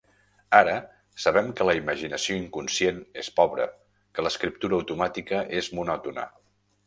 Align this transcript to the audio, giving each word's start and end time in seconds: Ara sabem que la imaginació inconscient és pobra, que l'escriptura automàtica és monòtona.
Ara 0.59 0.75
sabem 1.23 1.49
que 1.59 1.65
la 1.69 1.75
imaginació 1.79 2.37
inconscient 2.37 3.03
és 3.23 3.29
pobra, 3.41 3.67
que 4.19 4.25
l'escriptura 4.27 4.79
automàtica 4.81 5.45
és 5.63 5.69
monòtona. 5.81 6.27